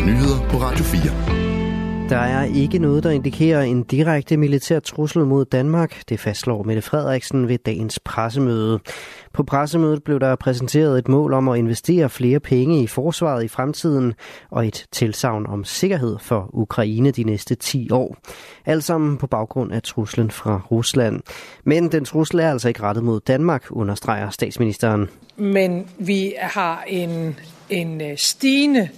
der 0.00 0.06
nyheder 0.06 0.48
på 0.48 0.56
Radio 0.56 0.84
4. 0.84 2.08
Der 2.08 2.16
er 2.16 2.44
ikke 2.44 2.78
noget, 2.78 3.04
der 3.04 3.10
indikerer 3.10 3.62
en 3.62 3.82
direkte 3.82 4.36
militær 4.36 4.80
trussel 4.80 5.24
mod 5.24 5.44
Danmark, 5.44 6.02
det 6.08 6.20
fastslår 6.20 6.62
Mette 6.62 6.82
Frederiksen 6.82 7.48
ved 7.48 7.58
dagens 7.58 7.98
pressemøde. 7.98 8.78
På 9.32 9.42
pressemødet 9.42 10.04
blev 10.04 10.20
der 10.20 10.36
præsenteret 10.36 10.98
et 10.98 11.08
mål 11.08 11.32
om 11.32 11.48
at 11.48 11.58
investere 11.58 12.08
flere 12.08 12.40
penge 12.40 12.82
i 12.82 12.86
forsvaret 12.86 13.44
i 13.44 13.48
fremtiden 13.48 14.14
og 14.50 14.66
et 14.66 14.86
tilsavn 14.92 15.46
om 15.46 15.64
sikkerhed 15.64 16.16
for 16.20 16.50
Ukraine 16.52 17.10
de 17.10 17.24
næste 17.24 17.54
10 17.54 17.90
år. 17.90 18.16
Alt 18.66 18.84
sammen 18.84 19.16
på 19.16 19.26
baggrund 19.26 19.72
af 19.72 19.82
truslen 19.82 20.30
fra 20.30 20.60
Rusland. 20.70 21.20
Men 21.64 21.92
den 21.92 22.04
trussel 22.04 22.40
er 22.40 22.50
altså 22.50 22.68
ikke 22.68 22.82
rettet 22.82 23.04
mod 23.04 23.20
Danmark, 23.20 23.66
understreger 23.70 24.30
statsministeren. 24.30 25.08
Men 25.36 25.86
vi 25.98 26.34
har 26.38 26.84
en, 26.88 27.36
en 27.70 28.00
øh, 28.00 28.16
stigende 28.16 28.88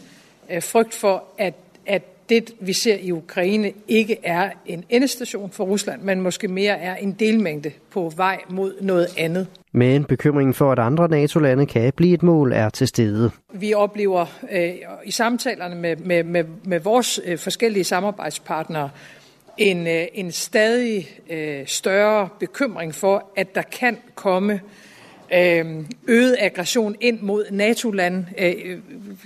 frygt 0.60 0.94
for, 0.94 1.24
at, 1.38 1.54
at 1.86 2.02
det, 2.28 2.50
vi 2.60 2.72
ser 2.72 2.96
i 3.00 3.12
Ukraine, 3.12 3.72
ikke 3.88 4.16
er 4.22 4.50
en 4.66 4.84
endestation 4.88 5.50
for 5.50 5.64
Rusland, 5.64 6.02
men 6.02 6.20
måske 6.20 6.48
mere 6.48 6.78
er 6.78 6.96
en 6.96 7.12
delmængde 7.12 7.72
på 7.90 8.12
vej 8.16 8.40
mod 8.48 8.74
noget 8.80 9.08
andet. 9.18 9.46
Men 9.72 10.04
bekymringen 10.04 10.54
for, 10.54 10.72
at 10.72 10.78
andre 10.78 11.08
NATO-lande 11.08 11.66
kan 11.66 11.92
blive 11.96 12.14
et 12.14 12.22
mål, 12.22 12.52
er 12.52 12.68
til 12.68 12.88
stede. 12.88 13.30
Vi 13.52 13.74
oplever 13.74 14.26
øh, 14.52 14.70
i 15.04 15.10
samtalerne 15.10 15.74
med, 15.74 15.96
med, 15.96 16.24
med, 16.24 16.44
med 16.64 16.80
vores 16.80 17.20
øh, 17.24 17.38
forskellige 17.38 17.84
samarbejdspartnere 17.84 18.90
en, 19.58 19.86
øh, 19.86 20.04
en 20.14 20.32
stadig 20.32 21.08
øh, 21.30 21.66
større 21.66 22.28
bekymring 22.40 22.94
for, 22.94 23.30
at 23.36 23.54
der 23.54 23.62
kan 23.62 23.96
komme 24.14 24.52
øh, 24.52 24.60
Øhm, 25.34 25.86
øget 26.08 26.36
aggression 26.38 26.96
ind 27.00 27.20
mod 27.20 27.44
NATO-lande. 27.50 28.26
Øh, 28.38 28.78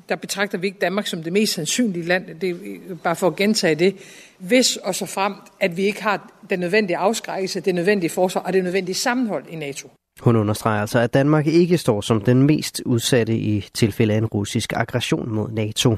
der 0.08 0.16
betragter 0.16 0.58
vi 0.58 0.66
ikke 0.66 0.78
Danmark 0.78 1.06
som 1.06 1.22
det 1.22 1.32
mest 1.32 1.52
sandsynlige 1.52 2.06
land, 2.06 2.40
det 2.40 2.50
er 2.50 2.94
bare 3.04 3.16
for 3.16 3.26
at 3.26 3.36
gentage 3.36 3.74
det, 3.74 3.96
hvis 4.38 4.76
og 4.76 4.94
så 4.94 5.06
frem, 5.06 5.34
at 5.60 5.76
vi 5.76 5.82
ikke 5.82 6.02
har 6.02 6.32
den 6.50 6.60
nødvendige 6.60 6.96
afskrækkelse, 6.96 7.60
det 7.60 7.74
nødvendige 7.74 8.10
forsvar 8.10 8.40
og 8.40 8.52
det 8.52 8.64
nødvendige 8.64 8.94
sammenhold 8.94 9.44
i 9.50 9.56
NATO. 9.56 9.90
Hun 10.20 10.36
understreger 10.36 10.80
altså, 10.80 10.98
at 10.98 11.14
Danmark 11.14 11.46
ikke 11.46 11.78
står 11.78 12.00
som 12.00 12.20
den 12.20 12.42
mest 12.42 12.82
udsatte 12.84 13.36
i 13.36 13.68
tilfælde 13.74 14.14
af 14.14 14.18
en 14.18 14.26
russisk 14.26 14.72
aggression 14.76 15.34
mod 15.34 15.50
NATO. 15.50 15.96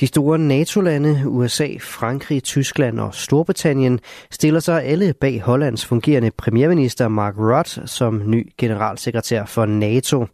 De 0.00 0.06
store 0.06 0.38
NATO-lande, 0.38 1.22
USA, 1.26 1.68
Frankrig, 1.80 2.42
Tyskland 2.42 3.00
og 3.00 3.14
Storbritannien, 3.14 4.00
stiller 4.30 4.60
sig 4.60 4.84
alle 4.84 5.12
bag 5.20 5.40
Hollands 5.40 5.86
fungerende 5.86 6.30
premierminister 6.30 7.08
Mark 7.08 7.34
Rutte 7.38 7.86
som 7.86 8.22
ny 8.26 8.52
generalsekretær 8.58 9.44
for 9.44 9.66
NATO. 9.66 10.26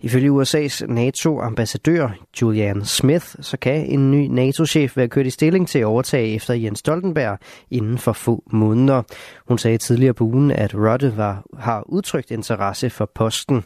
Ifølge 0.00 0.30
USA's 0.30 0.86
NATO-ambassadør 0.86 2.08
Julian 2.42 2.84
Smith, 2.84 3.26
så 3.40 3.56
kan 3.56 3.86
en 3.86 4.10
ny 4.10 4.26
NATO-chef 4.26 4.96
være 4.96 5.08
kørt 5.08 5.26
i 5.26 5.30
stilling 5.30 5.68
til 5.68 5.78
at 5.78 5.84
overtage 5.84 6.34
efter 6.34 6.54
Jens 6.54 6.78
Stoltenberg 6.78 7.38
inden 7.70 7.98
for 7.98 8.12
få 8.12 8.42
måneder. 8.52 9.02
Hun 9.48 9.58
sagde 9.58 9.78
tidligere 9.78 10.14
på 10.14 10.24
ugen, 10.24 10.50
at 10.50 10.74
Rutte 10.74 11.16
var, 11.16 11.44
har 11.58 11.84
udtrykt 11.88 12.30
interesse 12.30 12.90
for 12.90 13.10
posten. 13.14 13.64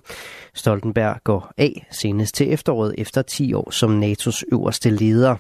Stoltenberg 0.55 1.17
går 1.25 1.53
af 1.59 1.87
senest 1.91 2.35
til 2.35 2.53
efteråret 2.53 2.95
efter 2.99 3.23
10 3.23 3.55
år 3.55 3.71
som 3.71 4.03
NATO's 4.03 4.43
øverste 4.53 4.91
leder. 4.91 5.37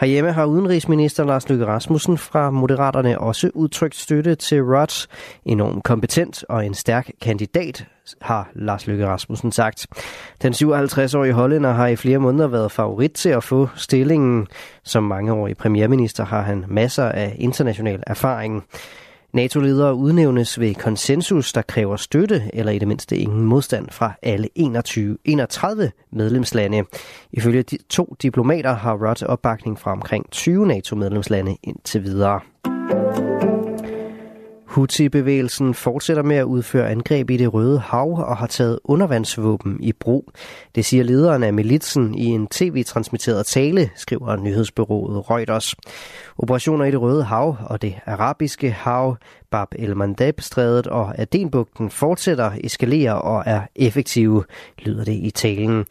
Herhjemme 0.00 0.32
har 0.32 0.44
udenrigsminister 0.44 1.24
Lars 1.24 1.48
Løkke 1.48 1.66
Rasmussen 1.66 2.18
fra 2.18 2.50
Moderaterne 2.50 3.18
også 3.20 3.50
udtrykt 3.54 3.96
støtte 3.96 4.34
til 4.34 4.62
Rudd. 4.62 5.08
Enormt 5.44 5.84
kompetent 5.84 6.44
og 6.48 6.66
en 6.66 6.74
stærk 6.74 7.10
kandidat, 7.22 7.86
har 8.20 8.50
Lars 8.54 8.86
Løkke 8.86 9.06
Rasmussen 9.06 9.52
sagt. 9.52 9.86
Den 10.42 10.52
57-årige 10.52 11.32
hollænder 11.32 11.72
har 11.72 11.86
i 11.86 11.96
flere 11.96 12.18
måneder 12.18 12.48
været 12.48 12.72
favorit 12.72 13.12
til 13.12 13.28
at 13.28 13.44
få 13.44 13.68
stillingen. 13.76 14.46
Som 14.84 15.02
mangeårig 15.02 15.56
premierminister 15.56 16.24
har 16.24 16.42
han 16.42 16.64
masser 16.68 17.04
af 17.04 17.36
international 17.38 18.02
erfaring. 18.06 18.64
NATO-ledere 19.34 19.94
udnævnes 19.94 20.60
ved 20.60 20.74
konsensus, 20.74 21.52
der 21.52 21.62
kræver 21.62 21.96
støtte 21.96 22.42
eller 22.52 22.72
i 22.72 22.78
det 22.78 22.88
mindste 22.88 23.16
ingen 23.16 23.44
modstand 23.44 23.88
fra 23.90 24.12
alle 24.22 24.48
21, 24.54 25.18
31 25.24 25.92
medlemslande. 26.12 26.84
Ifølge 27.32 27.62
de 27.62 27.78
to 27.88 28.16
diplomater 28.22 28.72
har 28.74 29.08
Rudd 29.08 29.22
opbakning 29.22 29.78
fra 29.78 29.92
omkring 29.92 30.30
20 30.30 30.66
NATO-medlemslande 30.66 31.56
indtil 31.62 32.04
videre. 32.04 32.40
Houthi-bevægelsen 34.74 35.74
fortsætter 35.74 36.22
med 36.22 36.36
at 36.36 36.44
udføre 36.44 36.90
angreb 36.90 37.30
i 37.30 37.36
det 37.36 37.54
Røde 37.54 37.78
Hav 37.78 38.12
og 38.12 38.36
har 38.36 38.46
taget 38.46 38.78
undervandsvåben 38.84 39.78
i 39.80 39.92
brug. 39.92 40.30
Det 40.74 40.84
siger 40.84 41.04
lederen 41.04 41.42
af 41.42 41.52
militsen 41.52 42.14
i 42.14 42.24
en 42.24 42.46
tv-transmitteret 42.46 43.46
tale, 43.46 43.90
skriver 43.96 44.36
nyhedsbyrået 44.36 45.30
Reuters. 45.30 45.74
Operationer 46.38 46.84
i 46.84 46.90
det 46.90 47.00
Røde 47.00 47.24
Hav 47.24 47.56
og 47.66 47.82
det 47.82 47.94
arabiske 48.06 48.70
hav, 48.70 49.16
Bab 49.50 49.68
el-Mandab-strædet 49.78 50.86
og 50.86 51.18
Adenbugten 51.18 51.90
fortsætter, 51.90 52.50
eskalerer 52.64 53.12
og 53.12 53.42
er 53.46 53.60
effektive, 53.76 54.44
lyder 54.78 55.04
det 55.04 55.12
i 55.12 55.30
talen. 55.30 55.84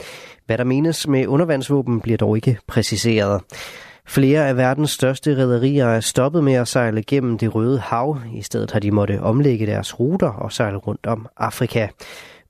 Hvad 0.45 0.57
der 0.57 0.63
menes 0.63 1.07
med 1.07 1.27
undervandsvåben 1.27 2.01
bliver 2.01 2.17
dog 2.17 2.35
ikke 2.35 2.57
præciseret. 2.67 3.41
Flere 4.07 4.47
af 4.47 4.57
verdens 4.57 4.91
største 4.91 5.37
rædderier 5.37 5.87
er 5.87 5.99
stoppet 5.99 6.43
med 6.43 6.53
at 6.53 6.67
sejle 6.67 7.03
gennem 7.03 7.37
det 7.37 7.55
røde 7.55 7.79
hav. 7.79 8.17
I 8.35 8.41
stedet 8.41 8.71
har 8.71 8.79
de 8.79 8.91
måtte 8.91 9.21
omlægge 9.21 9.65
deres 9.65 9.99
ruter 9.99 10.29
og 10.29 10.51
sejle 10.51 10.77
rundt 10.77 11.05
om 11.07 11.27
Afrika. 11.37 11.87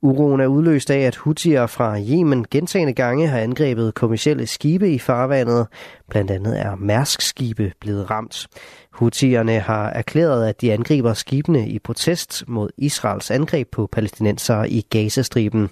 Uroen 0.02 0.42
er 0.42 0.48
udløst 0.48 0.92
af, 0.92 1.00
at 1.00 1.16
Houthier 1.16 1.68
fra 1.68 2.00
Yemen 2.00 2.46
gentagende 2.52 2.94
gange 2.94 3.28
har 3.28 3.40
angrebet 3.40 3.94
kommersielle 3.94 4.48
skibe 4.48 4.92
i 4.92 5.00
farvandet. 5.00 5.68
Blandt 6.10 6.32
andet 6.32 6.60
er 6.60 6.76
Mærsk-skibe 6.76 7.72
blevet 7.82 8.10
ramt. 8.12 8.48
Houthierne 8.92 9.60
har 9.60 9.90
erklæret, 9.90 10.48
at 10.48 10.62
de 10.62 10.74
angriber 10.74 11.14
skibene 11.14 11.68
i 11.70 11.80
protest 11.80 12.44
mod 12.48 12.70
Israels 12.78 13.32
angreb 13.32 13.68
på 13.72 13.90
palæstinensere 13.92 14.70
i 14.70 14.82
Gazastriben. 14.82 15.70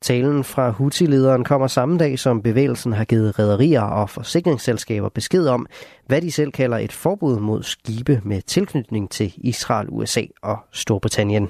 Talen 0.00 0.44
fra 0.44 0.70
Houthi-lederen 0.70 1.44
kommer 1.44 1.66
samme 1.66 1.98
dag, 1.98 2.18
som 2.18 2.42
bevægelsen 2.42 2.92
har 2.92 3.04
givet 3.04 3.38
rædderier 3.38 3.82
og 3.82 4.10
forsikringsselskaber 4.10 5.08
besked 5.08 5.48
om, 5.48 5.66
hvad 6.06 6.22
de 6.22 6.32
selv 6.32 6.52
kalder 6.52 6.78
et 6.78 6.92
forbud 6.92 7.40
mod 7.40 7.62
skibe 7.62 8.20
med 8.24 8.42
tilknytning 8.42 9.10
til 9.10 9.32
Israel, 9.36 9.88
USA 9.90 10.22
og 10.42 10.58
Storbritannien. 10.72 11.48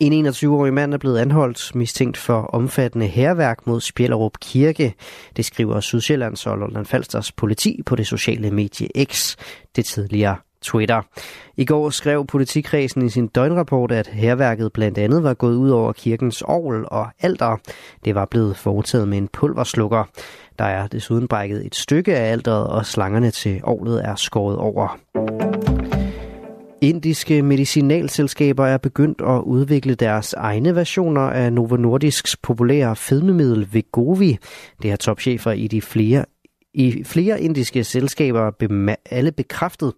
En 0.00 0.26
21-årig 0.26 0.74
mand 0.74 0.94
er 0.94 0.98
blevet 0.98 1.18
anholdt 1.18 1.74
mistænkt 1.74 2.16
for 2.16 2.40
omfattende 2.40 3.06
herværk 3.06 3.66
mod 3.66 3.80
Spjellerup 3.80 4.32
Kirke. 4.40 4.94
Det 5.36 5.44
skriver 5.44 5.80
Sydsjællands 5.80 6.46
og 6.46 6.58
Lolland 6.58 6.86
Falsters 6.86 7.32
politi 7.32 7.82
på 7.86 7.96
det 7.96 8.06
sociale 8.06 8.50
medie 8.50 8.88
X, 9.04 9.36
det 9.76 9.84
tidligere 9.84 10.36
Twitter. 10.62 11.02
I 11.56 11.64
går 11.64 11.90
skrev 11.90 12.26
politikredsen 12.26 13.06
i 13.06 13.08
sin 13.08 13.26
døgnrapport, 13.26 13.92
at 13.92 14.06
herværket 14.06 14.72
blandt 14.72 14.98
andet 14.98 15.22
var 15.22 15.34
gået 15.34 15.56
ud 15.56 15.70
over 15.70 15.92
kirkens 15.92 16.42
orgel 16.42 16.84
og 16.86 17.06
alter. 17.20 17.56
Det 18.04 18.14
var 18.14 18.24
blevet 18.24 18.56
foretaget 18.56 19.08
med 19.08 19.18
en 19.18 19.28
pulverslukker. 19.28 20.04
Der 20.58 20.64
er 20.64 20.86
desuden 20.86 21.28
brækket 21.28 21.66
et 21.66 21.74
stykke 21.74 22.16
af 22.16 22.32
alteret, 22.32 22.66
og 22.66 22.86
slangerne 22.86 23.30
til 23.30 23.60
orglet 23.64 24.04
er 24.04 24.14
skåret 24.14 24.56
over. 24.56 24.98
Indiske 26.80 27.42
medicinalselskaber 27.42 28.66
er 28.66 28.78
begyndt 28.78 29.20
at 29.20 29.40
udvikle 29.40 29.94
deres 29.94 30.32
egne 30.32 30.74
versioner 30.74 31.20
af 31.20 31.52
Novo 31.52 31.76
Nordisks 31.76 32.36
populære 32.36 32.96
fedmemiddel 32.96 33.68
Vegovi. 33.72 34.38
Det 34.82 34.90
har 34.90 34.96
topchefer 34.96 35.52
i 35.52 35.66
de 35.66 35.82
flere 35.82 36.24
i 36.74 37.04
flere 37.04 37.40
indiske 37.40 37.84
selskaber 37.84 38.50
alle 39.10 39.32
bekræftet. 39.32 39.92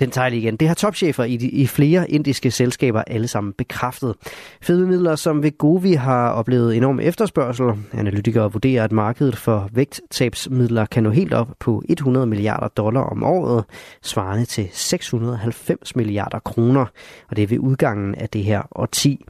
Den 0.00 0.10
tager 0.10 0.28
igen. 0.28 0.56
Det 0.56 0.68
har 0.68 0.74
topchefer 0.74 1.24
i, 1.24 1.36
de, 1.36 1.48
i 1.48 1.66
flere 1.66 2.10
indiske 2.10 2.50
selskaber 2.50 3.02
alle 3.06 3.28
sammen 3.28 3.52
bekræftet. 3.52 4.14
Fedmemidler 4.62 5.16
som 5.16 5.42
Vegovi 5.42 5.92
har 5.92 6.30
oplevet 6.30 6.76
enorm 6.76 7.00
efterspørgsel. 7.00 7.72
Analytikere 7.92 8.52
vurderer, 8.52 8.84
at 8.84 8.92
markedet 8.92 9.36
for 9.36 9.68
vægttabsmidler 9.72 10.86
kan 10.86 11.02
nå 11.02 11.10
helt 11.10 11.34
op 11.34 11.48
på 11.60 11.82
100 11.88 12.26
milliarder 12.26 12.68
dollar 12.68 13.00
om 13.00 13.22
året, 13.22 13.64
svarende 14.02 14.44
til 14.44 14.68
690 14.72 15.96
milliarder 15.96 16.38
kroner, 16.38 16.86
og 17.28 17.36
det 17.36 17.42
er 17.42 17.46
ved 17.46 17.58
udgangen 17.58 18.14
af 18.14 18.28
det 18.28 18.44
her 18.44 18.62
årti. 18.74 19.24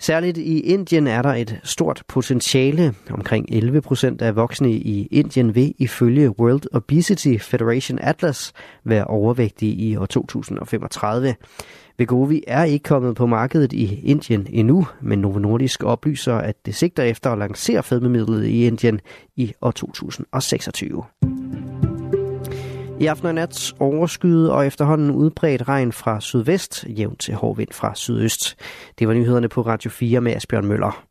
Særligt 0.00 0.38
i 0.38 0.60
Indien 0.60 1.06
er 1.06 1.22
der 1.22 1.34
et 1.34 1.60
stort 1.64 2.02
potentiale. 2.08 2.94
Omkring 3.10 3.46
11 3.48 3.80
procent 3.80 4.22
af 4.22 4.36
voksne 4.36 4.72
i 4.72 5.06
Indien 5.10 5.54
vil 5.54 5.74
ifølge 5.78 6.40
World 6.40 6.62
Obesity 6.72 7.36
Federation 7.38 7.98
Atlas 7.98 8.52
være 8.84 9.04
overvægtige 9.04 9.72
i 9.72 9.96
år 9.96 10.06
2035. 10.06 11.34
Vegovi 11.98 12.44
er 12.46 12.64
ikke 12.64 12.82
kommet 12.82 13.16
på 13.16 13.26
markedet 13.26 13.72
i 13.72 14.00
Indien 14.00 14.46
endnu, 14.50 14.86
men 15.02 15.18
Novo 15.18 15.38
Nordisk 15.38 15.82
oplyser, 15.84 16.34
at 16.34 16.66
det 16.66 16.74
sigter 16.74 17.02
efter 17.02 17.30
at 17.30 17.38
lancere 17.38 17.82
fedmemidlet 17.82 18.44
i 18.44 18.66
Indien 18.66 19.00
i 19.36 19.52
år 19.60 19.70
2026. 19.70 21.04
I 23.04 23.06
aften 23.06 23.26
og 23.26 23.34
nat 23.34 23.74
overskyet 23.80 24.50
og 24.50 24.66
efterhånden 24.66 25.10
udbredt 25.10 25.68
regn 25.68 25.92
fra 25.92 26.20
sydvest, 26.20 26.84
jævnt 26.88 27.20
til 27.20 27.34
hård 27.34 27.56
vind 27.56 27.72
fra 27.72 27.94
sydøst. 27.94 28.56
Det 28.98 29.08
var 29.08 29.14
nyhederne 29.14 29.48
på 29.48 29.62
Radio 29.62 29.90
4 29.90 30.20
med 30.20 30.36
Asbjørn 30.36 30.66
Møller. 30.66 31.04